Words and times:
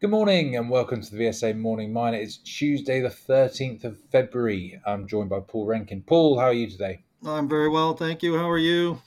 Good 0.00 0.10
morning 0.10 0.54
and 0.54 0.70
welcome 0.70 1.02
to 1.02 1.10
the 1.10 1.24
VSA 1.24 1.58
Morning 1.58 1.92
Miner. 1.92 2.18
It's 2.18 2.36
Tuesday, 2.36 3.00
the 3.00 3.08
13th 3.08 3.82
of 3.82 3.98
February. 4.12 4.80
I'm 4.86 5.08
joined 5.08 5.28
by 5.28 5.40
Paul 5.40 5.66
Rankin. 5.66 6.02
Paul, 6.02 6.38
how 6.38 6.44
are 6.44 6.52
you 6.52 6.70
today? 6.70 7.02
I'm 7.26 7.48
very 7.48 7.68
well, 7.68 7.94
thank 7.94 8.22
you. 8.22 8.36
How 8.36 8.48
are 8.48 8.58
you? 8.58 9.02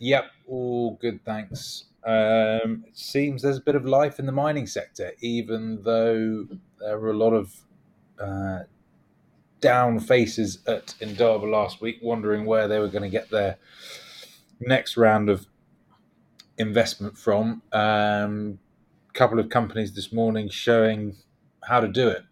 Yep, 0.00 0.24
all 0.48 0.98
good, 1.00 1.24
thanks. 1.24 1.84
Um, 2.04 2.82
it 2.88 2.98
seems 2.98 3.42
there's 3.42 3.58
a 3.58 3.60
bit 3.60 3.76
of 3.76 3.84
life 3.84 4.18
in 4.18 4.26
the 4.26 4.32
mining 4.32 4.66
sector, 4.66 5.12
even 5.20 5.80
though 5.84 6.48
there 6.80 6.98
were 6.98 7.10
a 7.10 7.16
lot 7.16 7.34
of 7.34 7.54
uh, 8.18 8.64
down 9.60 10.00
faces 10.00 10.58
at 10.66 10.96
Indaba 10.98 11.46
last 11.46 11.80
week, 11.80 12.00
wondering 12.02 12.46
where 12.46 12.66
they 12.66 12.80
were 12.80 12.88
going 12.88 13.04
to 13.04 13.08
get 13.08 13.30
their 13.30 13.58
next 14.58 14.96
round 14.96 15.30
of 15.30 15.46
investment 16.58 17.16
from. 17.16 17.62
Um, 17.70 18.58
couple 19.12 19.38
of 19.38 19.48
companies 19.48 19.94
this 19.94 20.12
morning 20.12 20.48
showing 20.48 21.16
how 21.64 21.80
to 21.80 21.88
do 21.88 22.08
it. 22.08 22.24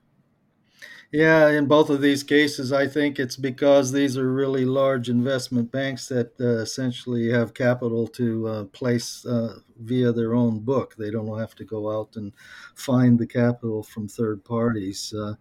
Yeah, 1.13 1.49
in 1.49 1.67
both 1.67 1.91
of 1.91 2.01
these 2.01 2.23
cases, 2.23 2.73
I 2.73 2.87
think 2.87 3.19
it's 3.19 3.37
because 3.37 3.91
these 3.91 4.17
are 4.17 4.33
really 4.33 4.65
large 4.65 5.09
investment 5.09 5.73
banks 5.73 6.07
that 6.07 6.41
uh, 6.41 6.59
essentially 6.59 7.31
have 7.31 7.53
capital 7.53 8.07
to 8.09 8.47
uh, 8.47 8.65
place 8.67 9.27
uh, 9.27 9.59
via 9.81 10.13
their 10.13 10.35
own 10.35 10.61
book. 10.61 10.95
They 10.97 11.11
don't 11.11 11.37
have 11.37 11.57
to 11.57 11.65
go 11.65 11.91
out 11.91 12.15
and 12.15 12.33
find 12.77 13.19
the 13.19 13.27
capital 13.27 13.83
from 13.83 14.07
third 14.07 14.45
parties. 14.45 15.13
Uh, 15.13 15.35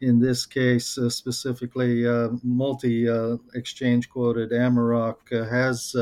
in 0.00 0.20
this 0.20 0.46
case, 0.46 0.96
uh, 0.96 1.10
specifically, 1.10 2.06
uh, 2.06 2.28
multi 2.44 3.08
exchange 3.54 4.08
quoted 4.08 4.52
Amaroq 4.52 5.50
has 5.50 5.96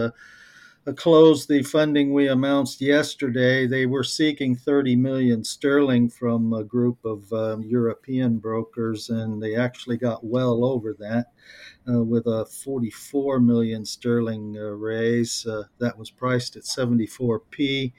closed 0.92 1.48
the 1.48 1.62
funding 1.62 2.12
we 2.12 2.28
announced 2.28 2.80
yesterday. 2.80 3.66
They 3.66 3.86
were 3.86 4.04
seeking 4.04 4.54
30 4.54 4.96
million 4.96 5.42
sterling 5.42 6.10
from 6.10 6.52
a 6.52 6.62
group 6.62 7.02
of 7.04 7.32
um, 7.32 7.62
European 7.62 8.38
brokers, 8.38 9.08
and 9.08 9.42
they 9.42 9.56
actually 9.56 9.96
got 9.96 10.24
well 10.24 10.62
over 10.62 10.94
that 10.98 11.26
uh, 11.88 12.02
with 12.02 12.26
a 12.26 12.44
44 12.44 13.40
million 13.40 13.84
sterling 13.86 14.56
uh, 14.58 14.72
raise 14.72 15.46
uh, 15.46 15.62
that 15.78 15.96
was 15.96 16.10
priced 16.10 16.56
at 16.56 16.64
74p. 16.64 17.92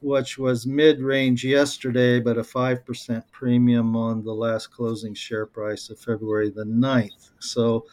Which 0.00 0.36
was 0.36 0.66
mid 0.66 1.00
range 1.00 1.46
yesterday, 1.46 2.20
but 2.20 2.36
a 2.36 2.42
5% 2.42 3.22
premium 3.32 3.96
on 3.96 4.22
the 4.22 4.34
last 4.34 4.70
closing 4.70 5.14
share 5.14 5.46
price 5.46 5.88
of 5.88 5.98
February 5.98 6.50
the 6.50 6.64
9th. 6.64 7.30
So 7.38 7.86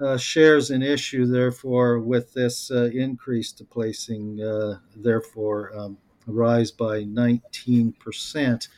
uh, 0.00 0.16
shares 0.16 0.70
an 0.70 0.82
issue, 0.82 1.26
therefore, 1.26 2.00
with 2.00 2.32
this 2.32 2.70
uh, 2.70 2.90
increase 2.92 3.52
to 3.52 3.64
placing, 3.64 4.40
uh, 4.42 4.78
therefore, 4.94 5.76
um, 5.76 5.96
rise 6.26 6.70
by 6.70 7.02
19%. 7.04 8.68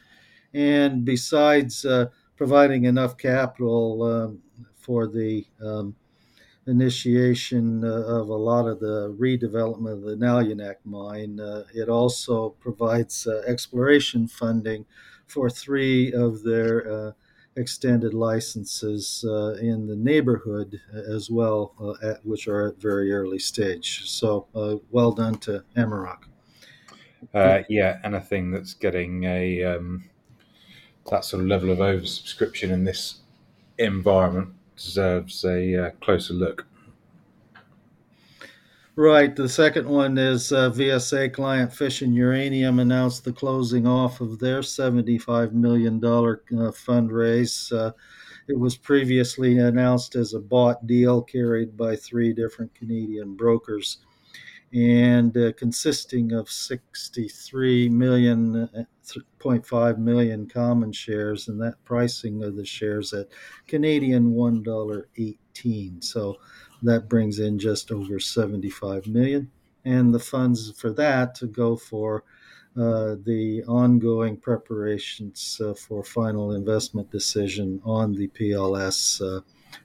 And 0.54 1.04
besides 1.04 1.84
uh, 1.84 2.06
providing 2.36 2.84
enough 2.84 3.16
capital 3.18 4.02
um, 4.02 4.42
for 4.76 5.06
the 5.06 5.44
um, 5.60 5.94
initiation 6.66 7.84
uh, 7.84 7.88
of 7.88 8.28
a 8.28 8.34
lot 8.34 8.66
of 8.66 8.78
the 8.80 9.14
redevelopment 9.18 9.92
of 9.92 10.02
the 10.02 10.16
Nalunaq 10.16 10.76
mine, 10.84 11.40
uh, 11.40 11.64
it 11.74 11.88
also 11.88 12.50
provides 12.60 13.26
exploration 13.46 14.28
funding 14.28 14.84
for 15.26 15.50
three 15.50 16.12
of 16.12 16.42
their 16.42 17.14
extended 17.58 18.14
licenses 18.14 19.24
uh, 19.28 19.54
in 19.60 19.86
the 19.86 19.96
neighborhood 19.96 20.80
as 20.92 21.30
well, 21.30 21.74
uh, 21.80 22.10
at, 22.10 22.24
which 22.24 22.48
are 22.48 22.68
at 22.68 22.80
very 22.80 23.12
early 23.12 23.38
stage. 23.38 24.08
So 24.08 24.46
uh, 24.54 24.76
well 24.90 25.12
done 25.12 25.34
to 25.40 25.64
Amaroq. 25.76 26.18
Uh, 27.34 27.62
yeah, 27.68 27.98
anything 28.04 28.50
that's 28.50 28.74
getting 28.74 29.24
a 29.24 29.64
um, 29.64 30.04
that 31.10 31.24
sort 31.24 31.42
of 31.42 31.48
level 31.48 31.70
of 31.70 31.78
oversubscription 31.78 32.70
in 32.70 32.84
this 32.84 33.20
environment 33.78 34.50
deserves 34.76 35.44
a 35.44 35.86
uh, 35.86 35.90
closer 36.00 36.34
look. 36.34 36.66
Right. 38.98 39.36
The 39.36 39.48
second 39.48 39.88
one 39.88 40.18
is 40.18 40.50
uh, 40.50 40.70
VSA 40.72 41.32
client 41.32 41.72
Fission 41.72 42.12
Uranium 42.12 42.80
announced 42.80 43.22
the 43.22 43.32
closing 43.32 43.86
off 43.86 44.20
of 44.20 44.40
their 44.40 44.58
$75 44.58 45.52
million 45.52 45.98
uh, 45.98 46.72
fundraise. 46.72 47.72
Uh, 47.72 47.92
it 48.48 48.58
was 48.58 48.76
previously 48.76 49.56
announced 49.60 50.16
as 50.16 50.34
a 50.34 50.40
bought 50.40 50.84
deal 50.88 51.22
carried 51.22 51.76
by 51.76 51.94
three 51.94 52.32
different 52.32 52.74
Canadian 52.74 53.36
brokers 53.36 53.98
and 54.72 55.36
uh, 55.36 55.52
consisting 55.52 56.32
of 56.32 56.50
63 56.50 57.88
million, 57.90 58.64
uh, 58.64 58.82
0.5 59.38 59.98
million 59.98 60.48
common 60.48 60.90
shares, 60.90 61.46
and 61.46 61.60
that 61.62 61.76
pricing 61.84 62.42
of 62.42 62.56
the 62.56 62.66
shares 62.66 63.12
at 63.12 63.28
Canadian 63.68 64.34
$1.18. 64.34 66.02
So 66.02 66.38
that 66.82 67.08
brings 67.08 67.38
in 67.38 67.58
just 67.58 67.90
over 67.90 68.18
75 68.18 69.06
million 69.06 69.50
and 69.84 70.12
the 70.12 70.18
funds 70.18 70.72
for 70.72 70.90
that 70.90 71.34
to 71.36 71.46
go 71.46 71.76
for 71.76 72.24
uh, 72.76 73.16
the 73.24 73.64
ongoing 73.66 74.36
preparations 74.36 75.60
uh, 75.64 75.74
for 75.74 76.04
final 76.04 76.52
investment 76.52 77.10
decision 77.10 77.80
on 77.84 78.14
the 78.14 78.28
PLS 78.28 79.20
uh, 79.20 79.40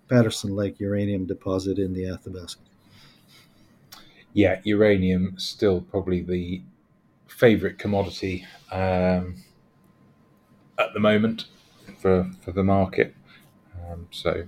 Patterson 0.09 0.55
Lake 0.55 0.79
uranium 0.79 1.25
deposit 1.25 1.79
in 1.79 1.93
the 1.93 2.05
Athabasca. 2.05 2.61
Yeah, 4.33 4.59
uranium 4.63 5.35
still 5.37 5.81
probably 5.81 6.21
the 6.21 6.61
favorite 7.27 7.79
commodity 7.79 8.45
um, 8.71 9.35
at 10.77 10.93
the 10.93 10.99
moment 10.99 11.45
for 11.99 12.29
for 12.41 12.51
the 12.51 12.63
market. 12.63 13.15
Um, 13.89 14.07
so 14.11 14.43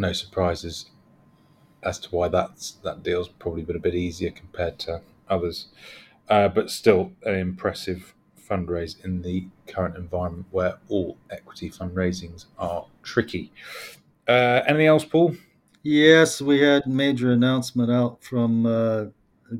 no 0.00 0.12
surprises 0.12 0.86
as 1.82 1.98
to 1.98 2.08
why 2.10 2.28
that's 2.28 2.72
that 2.84 3.02
deal's 3.02 3.28
probably 3.28 3.62
been 3.62 3.76
a 3.76 3.80
bit 3.80 3.94
easier 3.94 4.30
compared 4.30 4.78
to 4.80 5.00
others. 5.28 5.68
Uh, 6.28 6.48
but 6.48 6.70
still 6.70 7.12
an 7.24 7.34
impressive 7.34 8.14
fundraise 8.48 9.02
in 9.04 9.22
the 9.22 9.46
current 9.66 9.96
environment 9.96 10.46
where 10.50 10.78
all 10.88 11.16
equity 11.30 11.70
fundraisings 11.70 12.46
are 12.58 12.86
tricky. 13.02 13.52
Uh, 14.28 14.60
anything 14.66 14.86
else, 14.86 15.04
Paul? 15.04 15.36
Yes, 15.82 16.42
we 16.42 16.60
had 16.60 16.86
major 16.86 17.32
announcement 17.32 17.90
out 17.90 18.22
from 18.22 18.66
uh, 18.66 19.06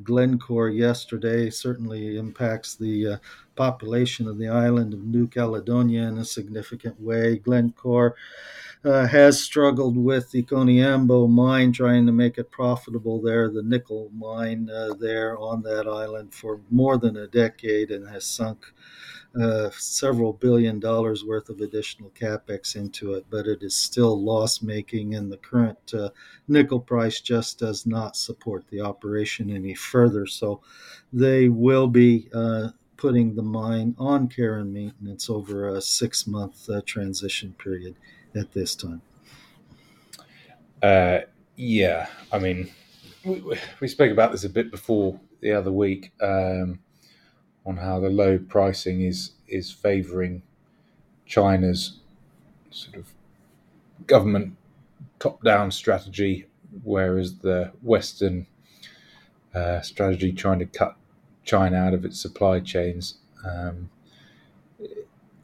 Glencore 0.03 0.69
yesterday. 0.69 1.49
Certainly 1.49 2.17
impacts 2.17 2.75
the 2.75 3.07
uh, 3.07 3.17
population 3.55 4.27
of 4.27 4.37
the 4.37 4.47
island 4.47 4.93
of 4.93 5.03
New 5.03 5.27
Caledonia 5.27 6.03
in 6.07 6.17
a 6.17 6.25
significant 6.25 6.99
way. 6.99 7.37
Glencore 7.37 8.15
uh, 8.83 9.05
has 9.07 9.41
struggled 9.41 9.97
with 9.97 10.31
the 10.31 10.43
Koniambo 10.43 11.29
mine, 11.29 11.71
trying 11.71 12.05
to 12.05 12.11
make 12.11 12.37
it 12.37 12.51
profitable 12.51 13.21
there, 13.21 13.49
the 13.49 13.61
nickel 13.61 14.09
mine 14.15 14.69
uh, 14.69 14.93
there 14.99 15.37
on 15.37 15.61
that 15.63 15.87
island 15.87 16.33
for 16.33 16.59
more 16.69 16.97
than 16.97 17.17
a 17.17 17.27
decade 17.27 17.91
and 17.91 18.07
has 18.07 18.25
sunk 18.25 18.73
uh, 19.39 19.69
several 19.71 20.33
billion 20.33 20.79
dollars 20.79 21.23
worth 21.23 21.49
of 21.49 21.61
additional 21.61 22.09
capex 22.11 22.75
into 22.75 23.13
it, 23.13 23.25
but 23.29 23.47
it 23.47 23.63
is 23.63 23.75
still 23.75 24.21
loss 24.21 24.61
making, 24.61 25.15
and 25.15 25.31
the 25.31 25.37
current 25.37 25.93
uh, 25.93 26.09
nickel 26.47 26.79
price 26.79 27.21
just 27.21 27.59
does 27.59 27.85
not 27.85 28.15
support 28.15 28.65
the 28.69 28.81
operation 28.81 29.49
any 29.49 29.73
further. 29.73 30.25
So 30.25 30.61
they 31.13 31.49
will 31.49 31.87
be 31.87 32.29
uh, 32.33 32.69
putting 33.01 33.33
the 33.33 33.41
mine 33.41 33.95
on 33.97 34.27
care 34.27 34.59
and 34.59 34.71
maintenance 34.71 35.27
over 35.27 35.69
a 35.69 35.81
six 35.81 36.27
month 36.27 36.69
uh, 36.69 36.81
transition 36.85 37.51
period 37.57 37.95
at 38.35 38.51
this 38.51 38.75
time? 38.75 39.01
Uh, 40.83 41.19
yeah, 41.55 42.07
I 42.31 42.37
mean, 42.37 42.71
we, 43.25 43.43
we, 43.79 43.87
spoke 43.87 44.11
about 44.11 44.31
this 44.31 44.43
a 44.43 44.49
bit 44.49 44.69
before 44.69 45.19
the 45.41 45.51
other 45.51 45.71
week 45.71 46.11
um, 46.21 46.79
on 47.65 47.77
how 47.77 47.99
the 47.99 48.09
low 48.09 48.37
pricing 48.37 49.01
is 49.01 49.31
is 49.47 49.71
favouring 49.71 50.41
China's 51.25 51.99
sort 52.69 52.95
of 52.95 53.13
government 54.07 54.55
top 55.19 55.43
down 55.43 55.71
strategy, 55.71 56.47
whereas 56.83 57.39
the 57.39 57.71
Western 57.81 58.47
uh, 59.53 59.81
strategy 59.81 60.31
trying 60.31 60.59
to 60.59 60.65
cut 60.65 60.95
China 61.43 61.77
out 61.77 61.93
of 61.93 62.05
its 62.05 62.19
supply 62.19 62.59
chains 62.59 63.15
um, 63.45 63.89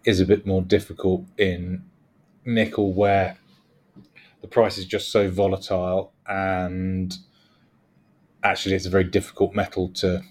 is 0.05 0.19
a 0.19 0.25
bit 0.25 0.45
more 0.45 0.61
difficult 0.61 1.25
in 1.37 1.83
nickel 2.45 2.93
where 2.93 3.37
the 4.41 4.47
price 4.47 4.77
is 4.77 4.85
just 4.85 5.11
so 5.11 5.29
volatile 5.29 6.13
and 6.27 7.17
actually 8.43 8.73
it's 8.73 8.85
a 8.85 8.89
very 8.89 9.03
difficult 9.03 9.53
metal 9.53 9.89
to 9.89 10.21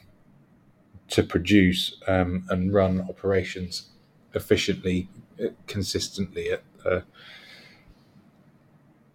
to 1.09 1.23
produce 1.23 1.97
um, 2.07 2.45
and 2.49 2.73
run 2.73 3.01
operations 3.09 3.91
efficiently 4.35 5.09
uh, 5.43 5.49
consistently 5.67 6.51
at 6.51 6.63
uh, 6.85 7.01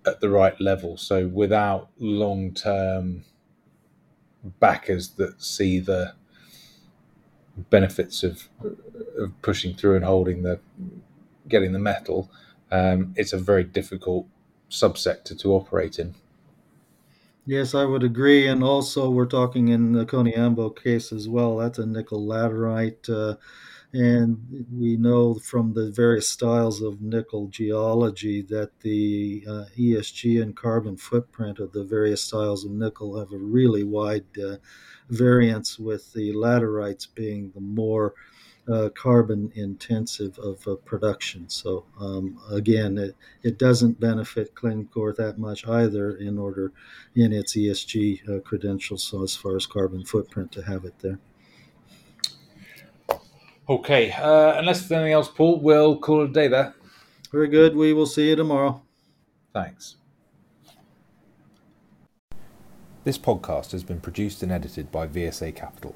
at 0.06 0.20
the 0.20 0.30
right 0.30 0.60
level 0.60 0.98
so 0.98 1.28
without 1.28 1.90
long 2.00 2.54
term 2.54 3.24
backers 4.60 5.10
that 5.10 5.42
see 5.42 5.80
the 5.80 6.14
benefits 7.70 8.24
of 8.24 8.50
of 9.18 9.40
pushing 9.42 9.76
through 9.76 9.96
and 9.96 10.06
holding 10.06 10.44
the 10.44 10.60
getting 11.48 11.74
the 11.74 11.80
metal, 11.80 12.32
um, 12.72 13.14
it's 13.18 13.34
a 13.34 13.38
very 13.38 13.64
difficult 13.64 14.26
subsector 14.70 15.38
to 15.40 15.54
operate 15.54 16.00
in. 16.00 16.16
Yes, 17.46 17.74
I 17.74 17.86
would 17.86 18.04
agree. 18.04 18.48
And 18.48 18.64
also, 18.64 19.10
we're 19.10 19.26
talking 19.26 19.68
in 19.70 19.94
the 19.94 20.06
Koniambo 20.06 20.76
case 20.76 21.12
as 21.12 21.28
well. 21.28 21.58
That's 21.58 21.80
a 21.80 21.86
nickel 21.86 22.26
laterite. 22.26 23.10
Uh, 23.10 23.38
and 23.94 24.66
we 24.72 24.96
know 24.98 25.36
from 25.36 25.74
the 25.74 25.92
various 25.92 26.30
styles 26.30 26.82
of 26.82 27.02
nickel 27.02 27.48
geology 27.48 28.42
that 28.44 28.80
the 28.82 29.44
uh, 29.48 29.66
ESG 29.78 30.42
and 30.42 30.56
carbon 30.56 30.98
footprint 30.98 31.60
of 31.60 31.74
the 31.74 31.84
various 31.84 32.24
styles 32.24 32.64
of 32.64 32.72
nickel 32.72 33.20
have 33.20 33.32
a 33.34 33.38
really 33.38 33.84
wide 33.84 34.26
uh, 34.38 34.58
variance, 35.10 35.78
with 35.80 36.14
the 36.14 36.32
laterites 36.34 37.08
being 37.14 37.52
the 37.54 37.60
more 37.62 38.14
uh, 38.68 38.90
carbon 38.90 39.52
intensive 39.56 40.38
of 40.40 40.66
uh, 40.68 40.75
production. 40.75 41.50
So 41.50 41.86
um, 42.00 42.40
again, 42.50 42.98
it, 42.98 43.16
it 43.44 43.58
doesn't 43.58 44.00
benefit 44.00 44.54
Glencore 44.56 45.13
that 45.13 45.38
much 45.38 45.68
either 45.68 46.16
in 46.16 46.38
order 46.38 46.72
in 47.16 47.34
its 47.34 47.56
ESG 47.56 48.30
uh, 48.30 48.40
credentials. 48.42 49.04
So 49.04 49.24
as 49.24 49.36
far 49.36 49.56
as 49.56 49.66
carbon 49.66 50.06
footprint 50.06 50.52
to 50.54 50.62
have 50.63 50.86
it 50.86 50.94
there. 51.00 51.19
Okay, 53.69 54.12
uh, 54.12 54.58
unless 54.58 54.80
there's 54.81 54.92
anything 54.92 55.13
else, 55.13 55.30
Paul, 55.30 55.60
we'll 55.62 55.98
call 55.98 56.24
it 56.24 56.31
a 56.31 56.34
day 56.34 56.48
there. 56.48 56.74
Very 57.31 57.48
good. 57.48 57.75
We 57.75 57.94
will 57.94 58.06
see 58.06 58.30
you 58.30 58.36
tomorrow. 58.36 58.81
Thanks. 59.54 59.96
This 63.04 63.18
podcast 63.18 63.72
has 63.72 63.84
been 63.84 64.00
produced 64.00 64.44
and 64.44 64.52
edited 64.52 64.92
by 64.92 65.08
VSA 65.08 65.56
Capital. 65.56 65.96